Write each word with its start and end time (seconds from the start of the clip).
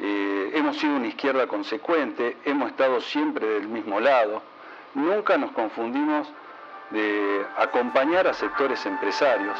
Eh, 0.00 0.50
hemos 0.54 0.78
sido 0.78 0.96
una 0.96 1.08
izquierda 1.08 1.46
consecuente, 1.46 2.36
hemos 2.44 2.70
estado 2.70 3.00
siempre 3.00 3.46
del 3.46 3.68
mismo 3.68 4.00
lado, 4.00 4.42
nunca 4.94 5.36
nos 5.36 5.52
confundimos 5.52 6.26
de 6.90 7.42
acompañar 7.58 8.26
a 8.26 8.32
sectores 8.32 8.84
empresarios. 8.86 9.56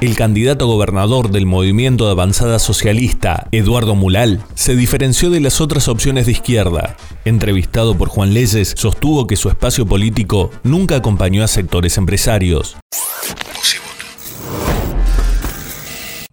El 0.00 0.14
candidato 0.14 0.68
gobernador 0.68 1.30
del 1.30 1.44
movimiento 1.44 2.06
de 2.06 2.12
avanzada 2.12 2.60
socialista, 2.60 3.48
Eduardo 3.50 3.96
Mulal, 3.96 4.44
se 4.54 4.76
diferenció 4.76 5.28
de 5.28 5.40
las 5.40 5.60
otras 5.60 5.88
opciones 5.88 6.26
de 6.26 6.32
izquierda. 6.32 6.96
Entrevistado 7.24 7.98
por 7.98 8.08
Juan 8.08 8.32
Leyes, 8.32 8.74
sostuvo 8.76 9.26
que 9.26 9.34
su 9.34 9.48
espacio 9.48 9.86
político 9.86 10.52
nunca 10.62 10.94
acompañó 10.94 11.42
a 11.42 11.48
sectores 11.48 11.98
empresarios. 11.98 12.76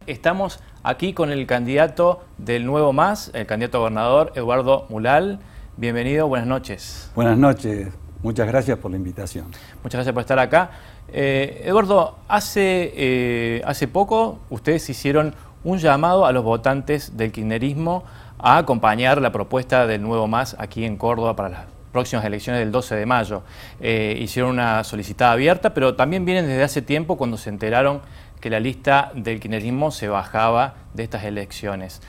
Estamos 0.07 0.59
aquí 0.83 1.13
con 1.13 1.31
el 1.31 1.47
candidato 1.47 2.23
del 2.37 2.67
Nuevo 2.67 2.93
Más, 2.93 3.31
el 3.33 3.47
candidato 3.47 3.79
gobernador 3.79 4.33
Eduardo 4.35 4.85
Mulal. 4.89 5.39
Bienvenido, 5.77 6.27
buenas 6.27 6.47
noches. 6.47 7.09
Buenas 7.15 7.39
noches, 7.39 7.87
muchas 8.21 8.47
gracias 8.47 8.77
por 8.77 8.91
la 8.91 8.97
invitación. 8.97 9.45
Muchas 9.81 9.93
gracias 9.93 10.13
por 10.13 10.21
estar 10.21 10.37
acá. 10.37 10.69
Eh, 11.07 11.63
Eduardo, 11.65 12.19
hace, 12.27 12.93
eh, 12.95 13.63
hace 13.65 13.87
poco 13.87 14.37
ustedes 14.51 14.87
hicieron 14.91 15.33
un 15.63 15.79
llamado 15.79 16.27
a 16.27 16.31
los 16.31 16.43
votantes 16.43 17.17
del 17.17 17.31
kirchnerismo 17.31 18.03
a 18.37 18.57
acompañar 18.57 19.19
la 19.19 19.31
propuesta 19.31 19.87
del 19.87 20.03
Nuevo 20.03 20.27
Más 20.27 20.55
aquí 20.59 20.85
en 20.85 20.97
Córdoba 20.97 21.35
para 21.35 21.49
las 21.49 21.65
próximas 21.95 22.25
elecciones 22.25 22.59
del 22.59 22.71
12 22.71 22.93
de 22.93 23.05
mayo. 23.05 23.41
Eh, 23.79 24.17
hicieron 24.19 24.51
una 24.51 24.83
solicitada 24.83 25.31
abierta, 25.31 25.73
pero 25.73 25.95
también 25.95 26.25
vienen 26.25 26.45
desde 26.45 26.61
hace 26.61 26.81
tiempo 26.81 27.17
cuando 27.17 27.37
se 27.37 27.49
enteraron 27.49 28.01
que 28.39 28.49
la 28.49 28.59
lista 28.59 29.11
del 29.15 29.39
kirchnerismo 29.39 29.91
se 29.91 30.07
bajaba 30.07 30.75
de 30.93 31.03
estas 31.03 31.23
elecciones. 31.23 32.01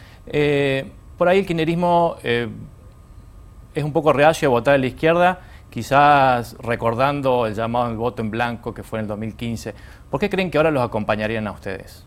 por 1.16 1.28
ahí 1.28 1.38
el 1.38 1.46
kirchnerismo 1.46 2.16
es 2.22 3.84
un 3.84 3.92
poco 3.92 4.12
reacio 4.12 4.48
a 4.48 4.50
votar 4.50 4.74
a 4.74 4.78
la 4.78 4.86
izquierda 4.86 5.40
quizás 5.76 6.56
recordando 6.60 7.46
el 7.46 7.54
llamado 7.54 7.84
al 7.84 7.96
voto 7.96 8.22
en 8.22 8.30
blanco 8.30 8.72
que 8.72 8.82
fue 8.82 8.98
en 8.98 9.04
el 9.04 9.08
2015, 9.08 9.74
¿por 10.10 10.18
qué 10.18 10.30
creen 10.30 10.50
que 10.50 10.56
ahora 10.56 10.70
los 10.70 10.82
acompañarían 10.82 11.46
a 11.46 11.52
ustedes? 11.52 12.04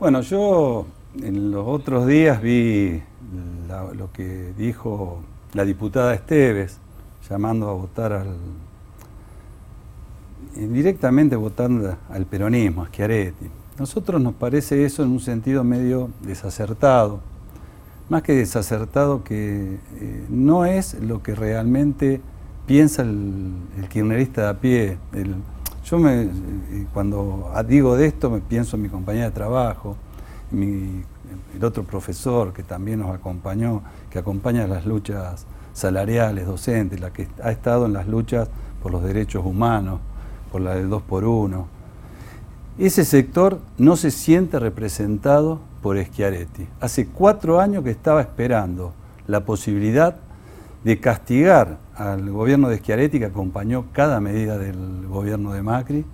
Bueno, 0.00 0.22
yo 0.22 0.86
en 1.22 1.50
los 1.50 1.66
otros 1.66 2.06
días 2.06 2.40
vi 2.40 3.02
lo 3.94 4.10
que 4.12 4.54
dijo 4.56 5.20
la 5.52 5.66
diputada 5.66 6.14
Esteves, 6.14 6.78
llamando 7.28 7.68
a 7.68 7.74
votar 7.74 8.12
al. 8.12 8.36
Directamente 10.54 11.36
votando 11.36 11.96
al 12.10 12.26
peronismo, 12.26 12.82
a 12.82 12.86
Schiaretti. 12.86 13.46
Nosotros 13.78 14.20
nos 14.20 14.34
parece 14.34 14.84
eso 14.84 15.02
en 15.04 15.10
un 15.10 15.20
sentido 15.20 15.62
medio 15.62 16.10
desacertado, 16.22 17.20
más 18.08 18.22
que 18.22 18.32
desacertado 18.32 19.22
que 19.22 19.78
eh, 20.00 20.24
no 20.28 20.64
es 20.64 20.94
lo 20.94 21.22
que 21.22 21.34
realmente 21.34 22.20
piensa 22.66 23.02
el, 23.02 23.52
kirchnerista 23.88 24.42
de 24.42 24.48
a 24.48 24.54
pie. 24.54 24.98
yo 25.84 25.98
me, 25.98 26.22
eh, 26.22 26.28
cuando 26.92 27.52
digo 27.66 27.96
de 27.96 28.06
esto 28.06 28.30
me 28.30 28.40
pienso 28.40 28.76
en 28.76 28.82
mi 28.82 28.88
compañera 28.88 29.26
de 29.26 29.32
trabajo, 29.32 29.96
el 30.52 31.64
otro 31.64 31.84
profesor 31.84 32.52
que 32.52 32.62
también 32.62 33.00
nos 33.00 33.14
acompañó, 33.14 33.82
que 34.10 34.18
acompaña 34.18 34.66
las 34.66 34.86
luchas 34.86 35.46
salariales, 35.72 36.46
docentes, 36.46 37.00
la 37.00 37.12
que 37.12 37.28
ha 37.42 37.50
estado 37.50 37.86
en 37.86 37.92
las 37.92 38.06
luchas 38.06 38.48
por 38.82 38.92
los 38.92 39.02
derechos 39.02 39.44
humanos, 39.44 40.00
por 40.50 40.60
la 40.60 40.74
del 40.74 40.88
2 40.88 41.02
por 41.02 41.24
1 41.24 41.66
Ese 42.78 43.04
sector 43.04 43.60
no 43.76 43.96
se 43.96 44.10
siente 44.10 44.58
representado 44.58 45.60
por 45.82 46.02
Schiaretti. 46.02 46.66
Hace 46.80 47.06
cuatro 47.06 47.60
años 47.60 47.84
que 47.84 47.90
estaba 47.90 48.20
esperando 48.20 48.92
la 49.26 49.44
posibilidad 49.44 50.16
de 50.84 51.00
castigar 51.00 51.78
al 51.94 52.30
gobierno 52.30 52.68
de 52.68 52.78
Schiaretti, 52.78 53.18
que 53.18 53.26
acompañó 53.26 53.86
cada 53.92 54.20
medida 54.20 54.58
del 54.58 55.06
gobierno 55.08 55.52
de 55.52 55.62
Macri, 55.62 56.04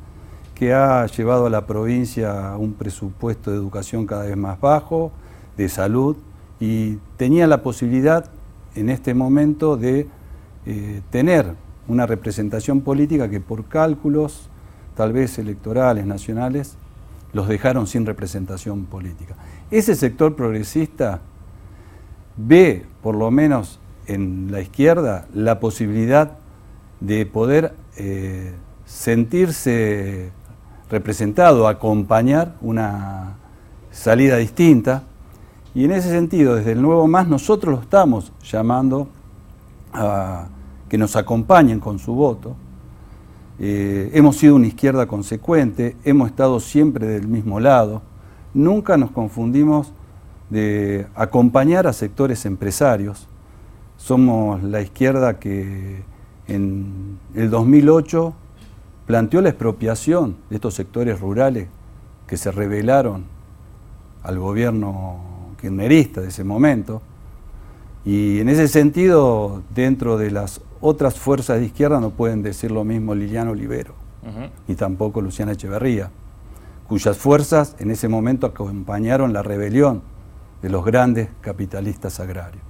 que 0.55 0.73
ha 0.73 1.07
llevado 1.07 1.47
a 1.47 1.51
la 1.51 1.67
provincia 1.67 2.57
un 2.57 2.75
presupuesto 2.75 3.51
de 3.51 3.57
educación 3.57 4.07
cada 4.07 4.25
vez 4.25 4.37
más 4.37 4.61
bajo, 4.61 5.13
de 5.57 5.69
salud, 5.69 6.17
y 6.61 6.97
tenía 7.17 7.47
la 7.47 7.63
posibilidad 7.63 8.31
en 8.75 8.89
este 8.89 9.15
momento 9.15 9.77
de 9.77 10.09
eh, 10.67 11.03
tener 11.11 11.55
una 11.89 12.07
representación 12.07 12.81
política 12.81 13.29
que 13.29 13.41
por 13.41 13.67
cálculos, 13.67 14.49
tal 14.97 15.13
vez 15.13 15.39
electorales, 15.39 16.07
nacionales, 16.07 16.77
los 17.33 17.49
dejaron 17.49 17.87
sin 17.87 18.07
representación 18.07 18.85
política. 18.85 19.35
Ese 19.71 19.95
sector 19.95 20.37
progresista 20.37 21.21
ve, 22.37 22.87
por 23.03 23.17
lo 23.17 23.31
menos 23.31 23.81
en 24.07 24.51
la 24.51 24.61
izquierda 24.61 25.27
la 25.35 25.61
posibilidad 25.61 26.39
de 27.01 27.27
poder 27.27 27.75
eh, 27.97 28.55
sentirse 28.87 30.31
representado, 30.91 31.67
acompañar 31.67 32.57
una 32.61 33.37
salida 33.91 34.37
distinta. 34.37 35.03
Y 35.75 35.85
en 35.85 35.93
ese 35.93 36.11
sentido, 36.11 36.55
desde 36.55 36.73
el 36.73 36.83
Nuevo 36.83 37.09
Más, 37.09 37.27
nosotros 37.27 37.75
lo 37.75 37.81
estamos 37.81 38.33
llamando 38.45 39.09
a 39.93 40.47
que 40.89 40.99
nos 40.99 41.17
acompañen 41.17 41.81
con 41.81 41.99
su 41.99 42.15
voto. 42.15 42.57
Eh, 43.59 44.11
hemos 44.15 44.37
sido 44.37 44.57
una 44.57 44.67
izquierda 44.67 45.07
consecuente, 45.07 45.97
hemos 46.05 46.29
estado 46.29 46.59
siempre 46.61 47.07
del 47.07 47.29
mismo 47.29 47.61
lado, 47.61 48.03
nunca 48.53 48.97
nos 48.97 49.11
confundimos 49.11 49.93
de 50.51 51.07
acompañar 51.15 51.87
a 51.87 51.93
sectores 51.93 52.47
empresarios, 52.47 53.29
somos 53.97 54.63
la 54.63 54.81
izquierda 54.83 55.39
que 55.39 56.03
en 56.49 57.19
el 57.35 57.49
2008 57.49 58.35
planteó 59.07 59.41
la 59.41 59.51
expropiación 59.51 60.37
de 60.51 60.57
estos 60.57 60.75
sectores 60.75 61.21
rurales 61.21 61.69
que 62.27 62.37
se 62.37 62.51
rebelaron 62.51 63.25
al 64.23 64.39
gobierno 64.39 65.21
kirchnerista 65.61 66.21
de 66.21 66.29
ese 66.29 66.45
momento. 66.45 67.03
Y 68.05 68.41
en 68.41 68.49
ese 68.49 68.69
sentido, 68.69 69.63
dentro 69.75 70.19
de 70.19 70.31
las 70.31 70.61
otras 70.87 71.19
fuerzas 71.19 71.61
de 71.61 71.65
izquierda 71.65 71.99
no 71.99 72.11
pueden 72.11 72.43
decir 72.43 72.71
lo 72.71 72.85
mismo 72.85 73.15
Liliano 73.15 73.53
Olivero, 73.53 73.95
ni 74.69 74.75
tampoco 74.75 75.23
Luciana 75.23 75.53
Echeverría, 75.53 76.11
cuyas 76.87 77.17
fuerzas 77.17 77.75
en 77.79 77.91
ese 77.91 78.07
momento 78.07 78.47
acompañaron 78.47 79.33
la 79.33 79.43
rebelión 79.43 80.03
de 80.61 80.69
los 80.69 80.85
grandes 80.85 81.31
capitalistas 81.41 82.21
agrarios. 82.21 82.63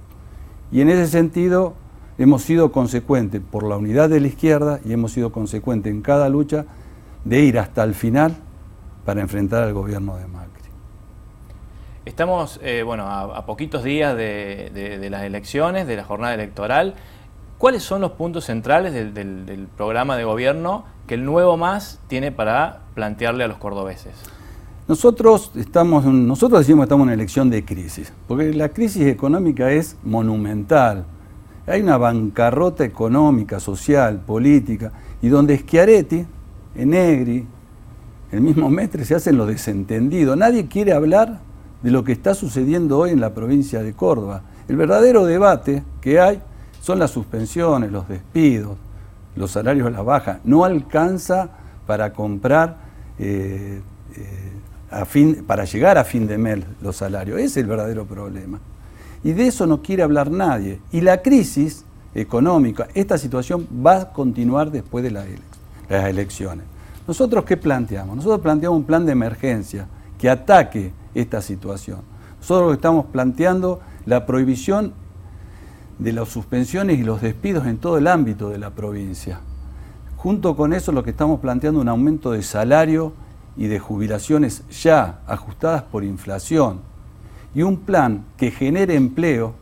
Y 0.71 0.79
en 0.79 0.89
ese 0.89 1.07
sentido 1.07 1.73
hemos 2.17 2.43
sido 2.43 2.71
consecuentes 2.71 3.41
por 3.41 3.63
la 3.63 3.75
unidad 3.75 4.07
de 4.07 4.21
la 4.21 4.27
izquierda 4.27 4.79
y 4.85 4.93
hemos 4.93 5.11
sido 5.11 5.33
consecuentes 5.33 5.91
en 5.91 6.01
cada 6.01 6.29
lucha 6.29 6.65
de 7.25 7.41
ir 7.41 7.59
hasta 7.59 7.83
el 7.83 7.95
final 7.95 8.37
para 9.03 9.19
enfrentar 9.19 9.61
al 9.61 9.73
gobierno 9.73 10.15
de 10.15 10.25
Macri. 10.27 10.55
Estamos 12.05 12.61
eh, 12.63 12.83
bueno, 12.83 13.07
a, 13.09 13.45
poquitos 13.45 13.83
días 13.83 14.15
de, 14.15 15.07
las 15.09 15.23
elecciones, 15.23 15.85
de 15.85 15.97
la 15.97 16.03
jornada 16.05 16.35
electoral. 16.35 16.93
¿Cuáles 17.57 17.83
son 17.83 18.01
los 18.01 18.11
puntos 18.11 18.45
centrales 18.45 18.93
del, 18.93 19.67
programa 19.77 20.17
de 20.17 20.25
gobierno 20.25 20.83
que 21.07 21.13
el 21.13 21.23
nuevo 21.23 21.55
MAS 21.55 21.99
tiene 22.07 22.31
para 22.31 22.81
plantearle 22.95 23.45
a 23.45 23.47
los 23.47 23.57
cordobeses? 23.57 24.13
Nosotros, 24.89 25.51
estamos, 25.55 26.03
nosotros 26.05 26.59
decimos 26.59 26.83
que 26.83 26.85
estamos 26.87 27.03
en 27.03 27.07
una 27.07 27.13
elección 27.13 27.49
de 27.49 27.63
crisis, 27.63 28.11
porque 28.27 28.53
la 28.53 28.69
crisis 28.69 29.07
económica 29.07 29.71
es 29.71 29.95
monumental. 30.03 31.05
Hay 31.65 31.81
una 31.81 31.97
bancarrota 31.97 32.83
económica, 32.83 33.59
social, 33.59 34.19
política, 34.19 34.91
y 35.21 35.29
donde 35.29 35.57
Schiaretti, 35.57 36.25
Enegri, 36.75 37.47
el 38.31 38.41
mismo 38.41 38.69
Mestre 38.69 39.05
se 39.05 39.15
hacen 39.15 39.37
los 39.37 39.47
desentendidos. 39.47 40.35
Nadie 40.37 40.67
quiere 40.67 40.91
hablar 40.91 41.39
de 41.81 41.89
lo 41.89 42.03
que 42.03 42.11
está 42.11 42.35
sucediendo 42.35 42.99
hoy 42.99 43.11
en 43.11 43.21
la 43.21 43.33
provincia 43.33 43.81
de 43.81 43.93
Córdoba. 43.93 44.43
El 44.67 44.75
verdadero 44.75 45.25
debate 45.25 45.83
que 46.01 46.19
hay 46.19 46.41
son 46.85 46.99
las 46.99 47.09
suspensiones, 47.09 47.91
los 47.91 48.07
despidos, 48.07 48.77
los 49.35 49.49
salarios 49.49 49.87
a 49.87 49.89
la 49.89 50.03
baja. 50.03 50.39
No 50.43 50.65
alcanza 50.65 51.49
para 51.87 52.13
comprar 52.13 52.77
eh, 53.17 53.81
eh, 54.15 55.41
para 55.47 55.65
llegar 55.65 55.97
a 55.97 56.03
fin 56.03 56.27
de 56.27 56.37
mes 56.37 56.59
los 56.83 56.97
salarios. 56.97 57.39
Es 57.39 57.57
el 57.57 57.65
verdadero 57.65 58.05
problema. 58.05 58.59
Y 59.23 59.31
de 59.31 59.47
eso 59.47 59.65
no 59.65 59.81
quiere 59.81 60.03
hablar 60.03 60.29
nadie. 60.29 60.79
Y 60.91 61.01
la 61.01 61.23
crisis 61.23 61.83
económica, 62.13 62.87
esta 62.93 63.17
situación 63.17 63.67
va 63.83 64.01
a 64.01 64.13
continuar 64.13 64.69
después 64.69 65.03
de 65.03 65.09
las 65.09 65.25
elecciones. 65.89 66.65
¿Nosotros 67.07 67.45
qué 67.45 67.57
planteamos? 67.57 68.15
Nosotros 68.15 68.41
planteamos 68.41 68.77
un 68.77 68.85
plan 68.85 69.07
de 69.07 69.11
emergencia 69.11 69.87
que 70.19 70.29
ataque 70.29 70.93
esta 71.15 71.41
situación. 71.41 72.01
Nosotros 72.41 72.73
estamos 72.73 73.07
planteando 73.07 73.79
la 74.05 74.27
prohibición 74.27 74.93
de 75.99 76.13
las 76.13 76.29
suspensiones 76.29 76.99
y 76.99 77.03
los 77.03 77.21
despidos 77.21 77.65
en 77.67 77.77
todo 77.77 77.97
el 77.97 78.07
ámbito 78.07 78.49
de 78.49 78.57
la 78.57 78.71
provincia. 78.71 79.39
Junto 80.17 80.55
con 80.55 80.73
eso 80.73 80.91
lo 80.91 81.03
que 81.03 81.11
estamos 81.11 81.39
planteando 81.39 81.79
un 81.79 81.89
aumento 81.89 82.31
de 82.31 82.43
salario 82.43 83.13
y 83.57 83.67
de 83.67 83.79
jubilaciones 83.79 84.63
ya 84.69 85.19
ajustadas 85.27 85.83
por 85.83 86.03
inflación 86.03 86.79
y 87.53 87.61
un 87.61 87.77
plan 87.77 88.25
que 88.37 88.51
genere 88.51 88.95
empleo 88.95 89.53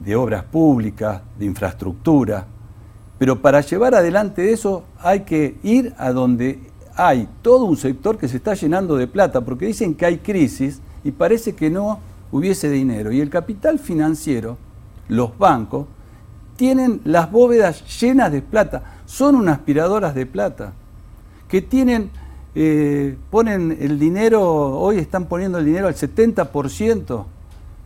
de 0.00 0.16
obras 0.16 0.44
públicas, 0.44 1.22
de 1.38 1.44
infraestructura, 1.44 2.46
pero 3.18 3.40
para 3.40 3.60
llevar 3.60 3.94
adelante 3.94 4.52
eso 4.52 4.84
hay 5.00 5.20
que 5.20 5.56
ir 5.62 5.94
a 5.98 6.12
donde 6.12 6.60
hay 6.94 7.28
todo 7.42 7.64
un 7.64 7.76
sector 7.76 8.18
que 8.18 8.28
se 8.28 8.38
está 8.38 8.54
llenando 8.54 8.96
de 8.96 9.06
plata, 9.06 9.42
porque 9.42 9.66
dicen 9.66 9.94
que 9.94 10.06
hay 10.06 10.18
crisis 10.18 10.80
y 11.04 11.12
parece 11.12 11.54
que 11.54 11.70
no 11.70 12.00
hubiese 12.32 12.70
dinero. 12.70 13.12
Y 13.12 13.20
el 13.20 13.30
capital 13.30 13.78
financiero, 13.78 14.56
los 15.08 15.36
bancos, 15.38 15.86
tienen 16.56 17.00
las 17.04 17.30
bóvedas 17.30 18.00
llenas 18.00 18.32
de 18.32 18.42
plata, 18.42 18.82
son 19.04 19.34
unas 19.34 19.58
aspiradoras 19.58 20.14
de 20.14 20.26
plata, 20.26 20.72
que 21.48 21.62
tienen, 21.62 22.10
eh, 22.54 23.16
ponen 23.30 23.76
el 23.80 23.98
dinero, 23.98 24.42
hoy 24.78 24.98
están 24.98 25.26
poniendo 25.26 25.58
el 25.58 25.66
dinero 25.66 25.86
al 25.86 25.94
70%, 25.94 27.24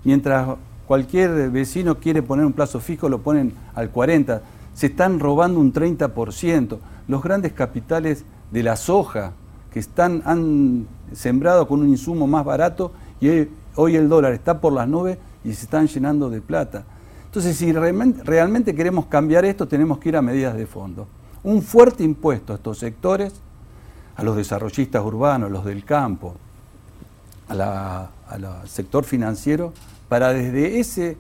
mientras 0.05 0.49
cualquier 0.87 1.51
vecino 1.51 1.99
quiere 1.99 2.23
poner 2.23 2.47
un 2.47 2.53
plazo 2.53 2.81
fijo, 2.81 3.09
lo 3.09 3.21
ponen 3.21 3.53
al 3.75 3.93
40%, 3.93 4.41
se 4.73 4.87
están 4.87 5.19
robando 5.19 5.61
un 5.61 5.73
30%, 5.73 6.79
los 7.09 7.23
grandes 7.23 7.53
capitales 7.53 8.25
de 8.51 8.63
la 8.63 8.77
soja, 8.77 9.33
que 9.73 9.79
están, 9.79 10.23
han 10.25 10.87
sembrado 11.13 11.67
con 11.69 11.81
un 11.81 11.89
insumo 11.89 12.27
más 12.27 12.45
barato 12.45 12.93
y 13.21 13.49
hoy 13.77 13.97
el 13.97 14.09
dólar 14.09 14.33
está 14.33 14.61
por 14.61 14.73
las 14.73 14.89
nubes 14.89 15.19
y 15.45 15.53
se 15.53 15.65
están 15.65 15.87
llenando 15.87 16.31
de 16.31 16.41
plata. 16.41 16.85
Entonces, 17.31 17.57
si 17.57 17.73
realmente 17.73 18.75
queremos 18.75 19.07
cambiar 19.07 19.45
esto, 19.45 19.69
tenemos 19.69 20.01
que 20.01 20.09
ir 20.09 20.17
a 20.17 20.23
medidas 20.23 20.57
de 20.57 20.67
fondo. 20.67 21.07
Un 21.45 21.63
fuerte 21.63 22.03
impuesto 22.03 22.53
a 22.53 22.57
estos 22.57 22.79
sectores, 22.79 23.35
a 24.17 24.25
los 24.25 24.35
desarrollistas 24.37 25.05
urbanos, 25.05 25.47
a 25.47 25.53
los 25.53 25.65
del 25.65 25.85
campo, 25.85 26.35
al 27.49 28.11
sector 28.67 29.05
financiero, 29.05 29.73
para 30.09 30.33
desde 30.33 30.81
ese, 30.81 31.17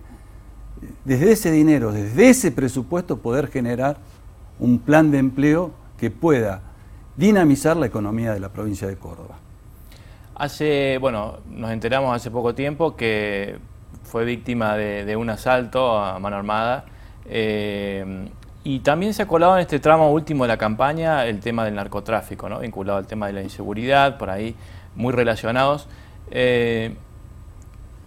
desde 1.04 1.30
ese 1.30 1.52
dinero, 1.52 1.92
desde 1.92 2.30
ese 2.30 2.50
presupuesto, 2.50 3.18
poder 3.18 3.46
generar 3.46 3.98
un 4.58 4.80
plan 4.80 5.12
de 5.12 5.18
empleo 5.18 5.70
que 5.96 6.10
pueda 6.10 6.60
dinamizar 7.16 7.76
la 7.76 7.86
economía 7.86 8.32
de 8.32 8.40
la 8.40 8.48
provincia 8.48 8.88
de 8.88 8.96
Córdoba. 8.96 9.36
Hace, 10.34 10.98
bueno, 10.98 11.36
nos 11.48 11.70
enteramos 11.70 12.16
hace 12.16 12.32
poco 12.32 12.52
tiempo 12.52 12.96
que 12.96 13.58
fue 14.10 14.24
víctima 14.24 14.76
de, 14.76 15.16
un 15.16 15.30
asalto 15.30 15.96
a 15.96 16.18
mano 16.18 16.36
armada. 16.36 16.84
Eh, 17.26 18.28
y 18.64 18.80
también 18.80 19.14
se 19.14 19.22
ha 19.22 19.26
colado 19.26 19.54
en 19.54 19.60
este 19.60 19.78
tramo 19.78 20.10
último 20.10 20.44
de 20.44 20.48
la 20.48 20.58
campaña 20.58 21.24
el 21.26 21.40
tema 21.40 21.64
del 21.64 21.76
narcotráfico, 21.76 22.48
¿no? 22.48 22.58
vinculado 22.58 22.98
al 22.98 23.06
tema 23.06 23.28
de 23.28 23.34
la 23.34 23.42
inseguridad, 23.42 24.18
por 24.18 24.28
ahí 24.28 24.56
muy 24.96 25.12
relacionados. 25.12 25.86
Eh, 26.32 26.94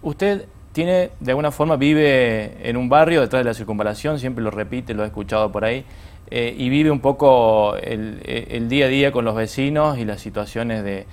usted 0.02 0.46
tiene, 0.72 1.10
de 1.20 1.32
alguna 1.32 1.50
forma, 1.50 1.76
vive 1.76 2.68
en 2.68 2.76
un 2.76 2.88
barrio 2.88 3.22
detrás 3.22 3.40
de 3.40 3.44
la 3.44 3.54
circunvalación, 3.54 4.18
siempre 4.18 4.44
lo 4.44 4.50
repite, 4.50 4.92
lo 4.92 5.04
he 5.04 5.06
escuchado 5.06 5.50
por 5.50 5.64
ahí, 5.64 5.84
eh, 6.30 6.54
y 6.56 6.68
vive 6.68 6.90
un 6.90 7.00
poco 7.00 7.76
el, 7.76 8.68
día 8.68 8.86
a 8.86 8.88
día 8.88 9.10
con 9.10 9.24
los 9.24 9.34
vecinos 9.34 9.98
y 9.98 10.04
las 10.04 10.20
situaciones 10.20 10.84
de, 10.84 11.06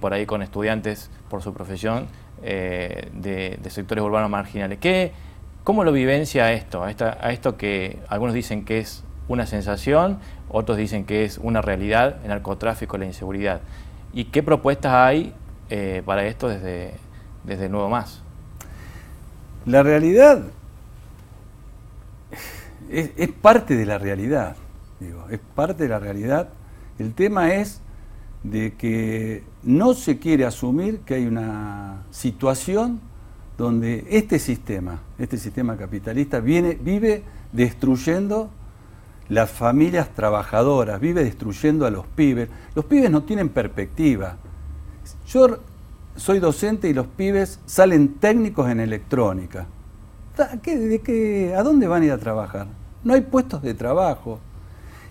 por 0.00 0.12
ahí 0.12 0.26
con 0.26 0.42
estudiantes 0.42 1.10
por 1.28 1.42
su 1.42 1.52
profesión 1.54 2.06
eh, 2.48 3.08
de, 3.12 3.58
sectores 3.70 4.04
urbanos 4.04 4.30
marginales. 4.30 4.78
¿Qué, 4.78 5.10
¿Cómo 5.64 5.82
lo 5.82 5.90
vivencia 5.90 6.52
esto? 6.52 6.84
A, 6.84 6.90
esto 7.32 7.56
que 7.56 7.98
algunos 8.08 8.34
dicen 8.36 8.64
que 8.64 8.78
es 8.78 9.02
una 9.26 9.46
sensación, 9.46 10.20
otros 10.48 10.78
dicen 10.78 11.06
que 11.06 11.24
es 11.24 11.38
una 11.38 11.60
realidad, 11.60 12.18
el 12.22 12.28
narcotráfico, 12.28 12.98
la 12.98 13.04
inseguridad. 13.04 13.62
¿Y 14.12 14.26
qué 14.26 14.44
propuestas 14.44 14.92
hay 14.92 15.34
eh, 15.70 16.02
para 16.06 16.24
esto 16.24 16.48
desde, 16.48 16.94
desde 17.42 17.68
Nuevo 17.68 17.88
Más? 17.88 18.22
La 19.64 19.82
realidad 19.82 20.44
es, 22.88 23.28
parte 23.42 23.74
de 23.74 23.86
la 23.86 23.98
realidad, 23.98 24.54
digo, 25.00 25.26
es 25.30 25.40
parte 25.56 25.82
de 25.82 25.88
la 25.88 25.98
realidad. 25.98 26.50
El 27.00 27.12
tema 27.12 27.54
es 27.54 27.80
de 28.50 28.74
que 28.74 29.42
no 29.62 29.94
se 29.94 30.18
quiere 30.18 30.44
asumir 30.44 31.00
que 31.00 31.14
hay 31.14 31.26
una 31.26 32.04
situación 32.10 33.00
donde 33.58 34.06
este 34.10 34.38
sistema, 34.38 35.00
este 35.18 35.38
sistema 35.38 35.76
capitalista, 35.76 36.40
viene, 36.40 36.74
vive 36.80 37.22
destruyendo 37.52 38.50
las 39.28 39.50
familias 39.50 40.10
trabajadoras, 40.14 41.00
vive 41.00 41.24
destruyendo 41.24 41.86
a 41.86 41.90
los 41.90 42.06
pibes. 42.06 42.48
Los 42.74 42.84
pibes 42.84 43.10
no 43.10 43.24
tienen 43.24 43.48
perspectiva. 43.48 44.36
Yo 45.26 45.58
soy 46.14 46.38
docente 46.38 46.88
y 46.88 46.94
los 46.94 47.06
pibes 47.06 47.60
salen 47.66 48.14
técnicos 48.14 48.68
en 48.70 48.80
electrónica. 48.80 49.66
¿A 50.38 51.62
dónde 51.62 51.88
van 51.88 52.02
a 52.02 52.04
ir 52.04 52.12
a 52.12 52.18
trabajar? 52.18 52.68
No 53.02 53.14
hay 53.14 53.22
puestos 53.22 53.62
de 53.62 53.74
trabajo 53.74 54.40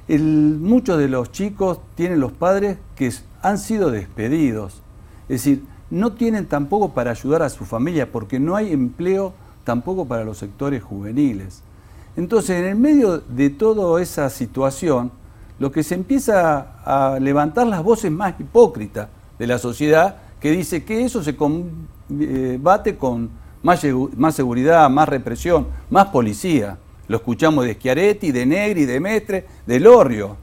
muchos 0.07 0.97
de 0.97 1.07
los 1.07 1.31
chicos 1.31 1.79
tienen 1.95 2.19
los 2.19 2.31
padres 2.31 2.77
que 2.95 3.11
han 3.41 3.57
sido 3.57 3.91
despedidos. 3.91 4.81
Es 5.23 5.43
decir, 5.43 5.63
no 5.89 6.13
tienen 6.13 6.45
tampoco 6.45 6.93
para 6.93 7.11
ayudar 7.11 7.41
a 7.41 7.49
su 7.49 7.65
familia 7.65 8.11
porque 8.11 8.39
no 8.39 8.55
hay 8.55 8.71
empleo 8.71 9.33
tampoco 9.63 10.05
para 10.05 10.23
los 10.23 10.37
sectores 10.37 10.83
juveniles. 10.83 11.61
Entonces, 12.17 12.61
en 12.61 12.65
el 12.65 12.75
medio 12.75 13.17
de 13.17 13.49
toda 13.49 14.01
esa 14.01 14.29
situación, 14.29 15.11
lo 15.59 15.71
que 15.71 15.83
se 15.83 15.95
empieza 15.95 16.75
a 16.85 17.19
levantar 17.19 17.67
las 17.67 17.83
voces 17.83 18.11
más 18.11 18.39
hipócritas 18.39 19.09
de 19.37 19.47
la 19.47 19.57
sociedad, 19.57 20.17
que 20.39 20.51
dice 20.51 20.83
que 20.83 21.03
eso 21.03 21.23
se 21.23 21.35
combate 21.35 22.97
con 22.97 23.29
más, 23.63 23.85
más 24.15 24.35
seguridad, 24.35 24.89
más 24.89 25.09
represión, 25.09 25.67
más 25.89 26.07
policía. 26.07 26.77
Lo 27.07 27.17
escuchamos 27.17 27.65
de 27.65 27.75
Schiaretti, 27.75 28.31
de 28.31 28.45
Negri, 28.45 28.85
de 28.85 28.99
Mestre, 28.99 29.45
de 29.65 29.79
Lorio. 29.79 30.37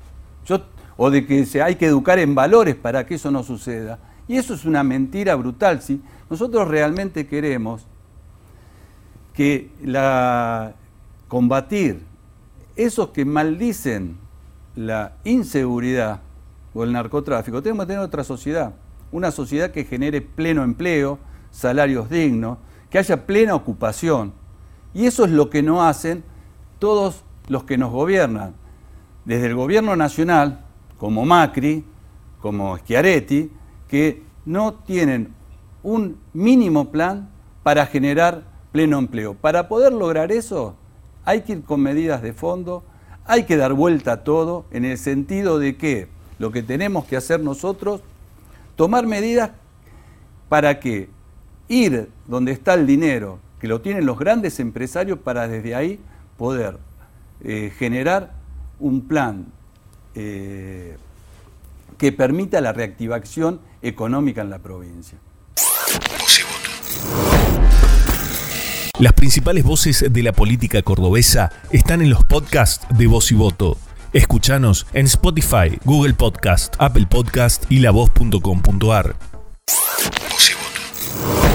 o 0.96 1.10
de 1.10 1.26
que 1.26 1.46
se, 1.46 1.62
hay 1.62 1.76
que 1.76 1.86
educar 1.86 2.18
en 2.18 2.34
valores 2.34 2.76
para 2.76 3.06
que 3.06 3.14
eso 3.14 3.30
no 3.30 3.42
suceda. 3.42 3.98
Y 4.28 4.36
eso 4.36 4.54
es 4.54 4.64
una 4.64 4.84
mentira 4.84 5.34
brutal. 5.34 5.82
Si 5.82 6.00
nosotros 6.30 6.68
realmente 6.68 7.26
queremos 7.26 7.86
que 9.34 9.70
la, 9.82 10.74
combatir 11.28 12.02
esos 12.76 13.08
que 13.08 13.24
maldicen 13.24 14.18
la 14.76 15.14
inseguridad 15.24 16.20
o 16.74 16.84
el 16.84 16.92
narcotráfico, 16.92 17.62
tenemos 17.62 17.84
que 17.84 17.92
tener 17.92 18.04
otra 18.04 18.22
sociedad. 18.22 18.74
Una 19.10 19.30
sociedad 19.30 19.70
que 19.70 19.84
genere 19.84 20.20
pleno 20.20 20.62
empleo, 20.62 21.19
salarios 21.50 22.08
dignos, 22.08 22.58
que 22.90 22.98
haya 22.98 23.26
plena 23.26 23.54
ocupación. 23.54 24.32
Y 24.94 25.06
eso 25.06 25.24
es 25.24 25.31
lo 25.31 25.50
que 25.50 25.62
no 25.62 25.82
hacen 25.82 26.22
todos 26.82 27.22
los 27.46 27.62
que 27.62 27.79
nos 27.79 27.93
gobiernan, 27.93 28.55
desde 29.24 29.46
el 29.46 29.55
gobierno 29.55 29.94
nacional, 29.94 30.65
como 30.98 31.24
Macri, 31.24 31.84
como 32.41 32.77
Schiaretti, 32.77 33.53
que 33.86 34.24
no 34.46 34.74
tienen 34.74 35.32
un 35.84 36.19
mínimo 36.32 36.91
plan 36.91 37.29
para 37.62 37.86
generar 37.86 38.43
pleno 38.72 38.98
empleo. 38.98 39.34
Para 39.34 39.69
poder 39.69 39.93
lograr 39.93 40.32
eso, 40.32 40.74
hay 41.24 41.43
que 41.43 41.53
ir 41.53 41.62
con 41.62 41.81
medidas 41.81 42.20
de 42.20 42.32
fondo, 42.32 42.82
hay 43.27 43.44
que 43.44 43.56
dar 43.56 43.74
vuelta 43.74 44.15
a 44.15 44.24
todo, 44.24 44.65
en 44.72 44.84
el 44.84 44.98
sentido 44.98 45.60
de 45.60 45.77
que 45.77 46.08
lo 46.41 46.51
que 46.51 46.65
tenemos 46.65 47.05
que 47.05 47.17
hacer 47.17 47.39
nosotros, 47.39 48.01
tomar 48.74 49.06
medidas 49.06 49.53
para 50.48 50.81
que 50.81 51.08
ir 51.69 52.08
donde 52.27 52.51
está 52.51 52.74
el 52.74 52.89
dinero, 52.89 53.39
que 53.60 53.69
lo 53.69 53.81
tienen 53.81 54.05
los 54.05 54.19
grandes 54.19 54.58
empresarios, 54.58 55.20
para 55.20 55.46
desde 55.46 55.77
ahí 55.77 56.01
poder 56.36 56.79
eh, 57.43 57.72
generar 57.79 58.32
un 58.79 59.08
plan 59.08 59.46
eh, 60.15 60.96
que 61.98 62.12
permita 62.12 62.60
la 62.60 62.72
reactivación 62.72 63.60
económica 63.81 64.43
en 64.43 64.51
la 64.51 64.58
provincia. 64.58 65.19
Las 68.98 69.12
principales 69.15 69.65
voces 69.65 70.05
de 70.10 70.22
la 70.22 70.32
política 70.32 70.82
cordobesa 70.82 71.51
están 71.70 72.03
en 72.03 72.10
los 72.10 72.24
podcasts 72.24 72.86
de 72.96 73.06
Voz 73.06 73.32
y 73.32 73.34
Voto. 73.34 73.77
Escuchanos 74.12 74.86
en 74.93 75.06
Spotify, 75.06 75.79
Google 75.84 76.15
Podcast, 76.15 76.77
Apple 76.79 77.06
Podcast 77.08 77.65
y 77.70 77.79
lavoz.com.ar. 77.79 79.17
Voz 80.31 80.51
y 80.51 80.55
Voto. 80.55 81.51